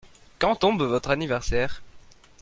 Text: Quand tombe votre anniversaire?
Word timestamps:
Quand 0.39 0.55
tombe 0.55 0.81
votre 0.81 1.11
anniversaire? 1.11 1.83